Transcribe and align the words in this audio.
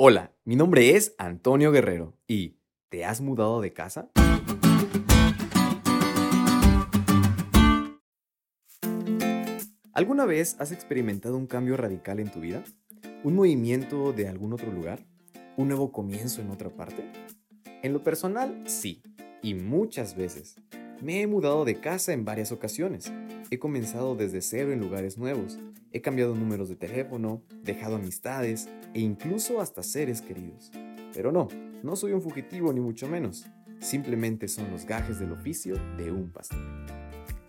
Hola, 0.00 0.32
mi 0.44 0.54
nombre 0.54 0.94
es 0.94 1.16
Antonio 1.18 1.72
Guerrero 1.72 2.16
y 2.28 2.60
¿te 2.88 3.04
has 3.04 3.20
mudado 3.20 3.60
de 3.60 3.72
casa? 3.72 4.12
¿Alguna 9.92 10.24
vez 10.24 10.54
has 10.60 10.70
experimentado 10.70 11.36
un 11.36 11.48
cambio 11.48 11.76
radical 11.76 12.20
en 12.20 12.30
tu 12.30 12.38
vida? 12.38 12.62
¿Un 13.24 13.34
movimiento 13.34 14.12
de 14.12 14.28
algún 14.28 14.52
otro 14.52 14.70
lugar? 14.70 15.04
¿Un 15.56 15.66
nuevo 15.66 15.90
comienzo 15.90 16.42
en 16.42 16.50
otra 16.50 16.70
parte? 16.70 17.10
En 17.82 17.92
lo 17.92 18.04
personal, 18.04 18.62
sí, 18.68 19.02
y 19.42 19.54
muchas 19.54 20.14
veces. 20.14 20.54
Me 21.00 21.22
he 21.22 21.28
mudado 21.28 21.64
de 21.64 21.76
casa 21.76 22.12
en 22.12 22.24
varias 22.24 22.50
ocasiones. 22.50 23.12
He 23.50 23.60
comenzado 23.60 24.16
desde 24.16 24.42
cero 24.42 24.72
en 24.72 24.80
lugares 24.80 25.16
nuevos. 25.16 25.56
He 25.92 26.00
cambiado 26.00 26.34
números 26.34 26.68
de 26.68 26.74
teléfono, 26.74 27.40
dejado 27.62 27.94
amistades 27.94 28.68
e 28.94 29.00
incluso 29.00 29.60
hasta 29.60 29.84
seres 29.84 30.20
queridos. 30.20 30.72
Pero 31.14 31.30
no, 31.30 31.46
no 31.84 31.94
soy 31.94 32.12
un 32.12 32.20
fugitivo 32.20 32.72
ni 32.72 32.80
mucho 32.80 33.06
menos. 33.06 33.46
Simplemente 33.78 34.48
son 34.48 34.72
los 34.72 34.86
gajes 34.86 35.20
del 35.20 35.30
oficio 35.30 35.76
de 35.96 36.10
un 36.10 36.30
pastor. 36.30 36.58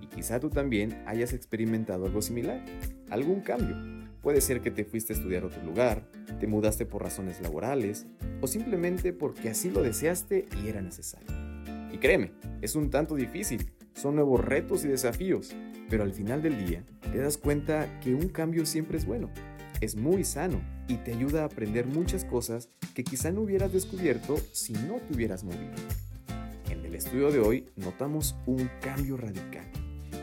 Y 0.00 0.06
quizá 0.06 0.40
tú 0.40 0.48
también 0.48 1.02
hayas 1.06 1.34
experimentado 1.34 2.06
algo 2.06 2.22
similar, 2.22 2.64
algún 3.10 3.42
cambio. 3.42 3.76
Puede 4.22 4.40
ser 4.40 4.62
que 4.62 4.70
te 4.70 4.86
fuiste 4.86 5.12
a 5.12 5.16
estudiar 5.16 5.42
a 5.42 5.48
otro 5.48 5.62
lugar, 5.62 6.08
te 6.40 6.46
mudaste 6.46 6.86
por 6.86 7.02
razones 7.02 7.42
laborales 7.42 8.06
o 8.40 8.46
simplemente 8.46 9.12
porque 9.12 9.50
así 9.50 9.68
lo 9.68 9.82
deseaste 9.82 10.46
y 10.62 10.68
era 10.68 10.80
necesario. 10.80 11.43
Y 11.94 11.98
créeme, 11.98 12.32
es 12.60 12.74
un 12.74 12.90
tanto 12.90 13.14
difícil, 13.14 13.70
son 13.94 14.16
nuevos 14.16 14.44
retos 14.44 14.84
y 14.84 14.88
desafíos, 14.88 15.54
pero 15.88 16.02
al 16.02 16.12
final 16.12 16.42
del 16.42 16.66
día 16.66 16.84
te 17.12 17.18
das 17.18 17.38
cuenta 17.38 18.00
que 18.00 18.16
un 18.16 18.30
cambio 18.30 18.66
siempre 18.66 18.98
es 18.98 19.06
bueno, 19.06 19.30
es 19.80 19.94
muy 19.94 20.24
sano 20.24 20.60
y 20.88 20.96
te 20.96 21.12
ayuda 21.12 21.42
a 21.42 21.46
aprender 21.46 21.86
muchas 21.86 22.24
cosas 22.24 22.68
que 22.96 23.04
quizá 23.04 23.30
no 23.30 23.42
hubieras 23.42 23.72
descubierto 23.72 24.36
si 24.50 24.72
no 24.72 24.96
te 24.96 25.14
hubieras 25.14 25.44
movido. 25.44 25.70
En 26.68 26.84
el 26.84 26.96
estudio 26.96 27.30
de 27.30 27.38
hoy 27.38 27.66
notamos 27.76 28.34
un 28.44 28.68
cambio 28.80 29.16
radical, 29.16 29.70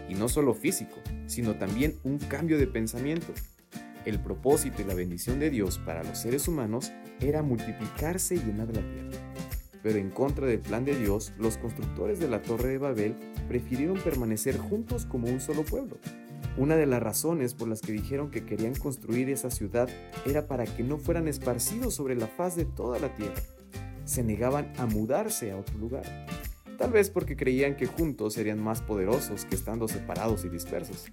y 0.10 0.14
no 0.16 0.28
solo 0.28 0.54
físico, 0.54 0.98
sino 1.26 1.56
también 1.56 1.95
un 2.04 2.17
cambio 2.17 2.58
de 2.58 2.67
pensamiento. 2.67 3.34
El 4.04 4.20
propósito 4.20 4.82
y 4.82 4.86
la 4.86 4.94
bendición 4.94 5.40
de 5.40 5.50
Dios 5.50 5.78
para 5.78 6.04
los 6.04 6.17
seres 6.17 6.50
humanos 6.50 6.92
era 7.22 7.44
multiplicarse 7.44 8.36
y 8.36 8.40
llenar 8.40 8.76
la 8.76 8.82
tierra. 8.82 9.31
Pero 9.84 9.98
en 9.98 10.10
contra 10.10 10.48
del 10.48 10.60
plan 10.60 10.86
de 10.86 10.96
Dios, 10.96 11.34
los 11.38 11.58
constructores 11.58 12.20
de 12.20 12.28
la 12.28 12.42
Torre 12.42 12.70
de 12.70 12.78
Babel 12.78 13.16
prefirieron 13.48 13.98
permanecer 13.98 14.58
juntos 14.58 15.06
como 15.06 15.28
un 15.28 15.40
solo 15.40 15.64
pueblo. 15.64 15.98
Una 16.58 16.76
de 16.76 16.86
las 16.86 17.02
razones 17.02 17.54
por 17.54 17.68
las 17.68 17.82
que 17.82 17.94
dijeron 17.94 18.30
que 18.30 18.46
querían 18.46 18.76
construir 18.76 19.30
esa 19.30 19.50
ciudad 19.50 19.90
era 20.26 20.48
para 20.48 20.66
que 20.66 20.84
no 20.84 20.98
fueran 20.98 21.28
esparcidos 21.28 21.96
sobre 21.96 22.16
la 22.16 22.28
faz 22.28 22.56
de 22.56 22.66
toda 22.66 23.00
la 23.00 23.16
tierra. 23.16 23.42
Se 24.06 24.23
negaban 24.23 24.72
a 24.78 24.86
mudarse 24.86 25.52
a 25.52 25.58
otro 25.58 25.78
lugar. 25.78 26.04
Tal 26.78 26.92
vez 26.92 27.10
porque 27.10 27.38
creían 27.38 27.78
que 27.78 27.86
juntos 27.86 28.34
serían 28.34 28.62
más 28.62 28.82
poderosos 28.82 29.45
que 29.45 29.56
estando 29.56 29.88
separados 29.88 30.44
y 30.45 30.50
dispersos. 30.50 31.06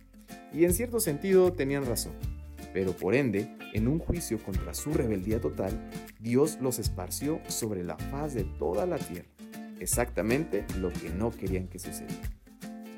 Y 0.52 0.64
en 0.64 0.72
cierto 0.72 0.98
sentido 0.98 1.52
tenían 1.52 1.86
razón. 1.86 2.14
Pero 2.72 2.92
por 2.92 3.14
ende, 3.14 3.54
en 3.78 3.88
un 3.88 3.98
juicio 3.98 4.38
contra 4.38 4.74
su 4.74 4.92
rebeldía 4.92 5.40
total, 5.40 5.90
Dios 6.20 6.58
los 6.60 6.78
esparció 6.78 7.40
sobre 7.48 7.82
la 7.82 7.96
faz 7.96 8.34
de 8.34 8.44
toda 8.44 8.86
la 8.86 8.98
tierra, 8.98 9.28
exactamente 9.80 10.66
lo 10.78 10.92
que 10.92 11.10
no 11.10 11.30
querían 11.30 11.68
que 11.68 11.78
sucediera. 11.78 12.30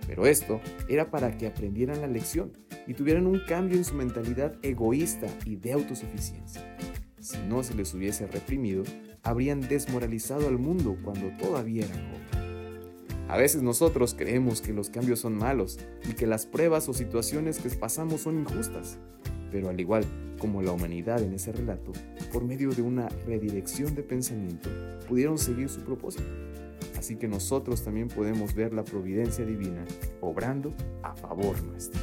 Pero 0.07 0.27
esto 0.27 0.61
era 0.89 1.11
para 1.11 1.39
que 1.39 1.47
aprendieran 1.47 2.01
la 2.01 2.09
lección 2.09 2.53
y 2.87 2.95
tuvieran 2.95 3.27
un 3.27 3.41
cambio 3.47 3.77
en 3.77 3.85
su 3.85 3.95
mentalidad 3.95 4.57
egoísta 4.63 5.29
y 5.45 5.57
de 5.57 5.73
autosuficiencia. 5.73 6.77
Si 7.21 7.39
no 7.49 7.63
se 7.63 7.75
les 7.75 7.95
hubiese 7.95 8.27
reprimido, 8.27 8.83
habrían 9.23 9.61
desmoralizado 9.61 10.49
al 10.49 10.59
mundo 10.59 10.97
cuando 11.05 11.29
todavía 11.39 11.85
era 11.85 11.95
joven. 11.95 13.29
A 13.29 13.37
veces 13.37 13.63
nosotros 13.63 14.17
creemos 14.19 14.61
que 14.61 14.73
los 14.73 14.91
cambios 14.91 15.21
son 15.21 15.37
malos 15.37 15.79
y 16.09 16.15
que 16.15 16.27
las 16.27 16.47
pruebas 16.47 16.89
o 16.89 16.95
situaciones 16.95 17.59
que 17.61 17.69
pasamos 17.69 18.23
son 18.23 18.41
injustas, 18.41 18.99
pero 19.53 19.69
al 19.69 19.79
igual 19.79 20.05
como 20.41 20.63
la 20.63 20.73
humanidad 20.73 21.23
en 21.23 21.35
ese 21.35 21.53
relato, 21.53 21.93
por 22.33 22.43
medio 22.43 22.71
de 22.71 22.83
una 22.83 23.09
redirección 23.27 23.95
de 23.95 24.03
pensamiento, 24.03 24.71
pudieron 25.07 25.39
seguir 25.39 25.69
su 25.69 25.83
propósito. 25.83 26.25
Así 26.99 27.17
que 27.17 27.29
nosotros 27.29 27.85
también 27.85 28.09
podemos 28.09 28.55
ver 28.55 28.73
la 28.73 28.83
providencia 28.83 29.45
divina 29.45 29.85
obrando 30.21 30.75
a 31.03 31.15
favor 31.15 31.63
nuestro. 31.63 32.01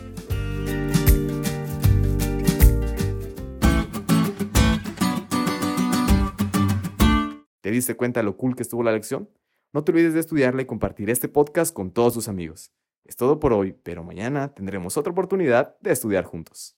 ¿Te 7.62 7.72
diste 7.72 7.96
cuenta 7.96 8.24
lo 8.24 8.38
cool 8.38 8.56
que 8.56 8.64
estuvo 8.64 8.84
la 8.84 8.94
lección? 8.94 9.30
No 9.74 9.84
te 9.84 9.92
olvides 9.92 10.14
de 10.14 10.22
estudiarla 10.22 10.62
y 10.62 10.66
compartir 10.66 11.10
este 11.10 11.28
podcast 11.28 11.74
con 11.74 11.92
todos 11.92 12.14
tus 12.14 12.28
amigos. 12.28 12.72
Es 13.04 13.16
todo 13.16 13.40
por 13.40 13.54
hoy, 13.54 13.74
pero 13.84 14.04
mañana 14.04 14.54
tendremos 14.54 14.98
otra 14.98 15.12
oportunidad 15.12 15.78
de 15.82 15.92
estudiar 15.92 16.24
juntos. 16.24 16.76